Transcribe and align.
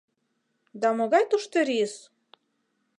Да 0.81 0.87
могай 0.97 1.23
тушто 1.31 1.57
рис? 1.67 1.93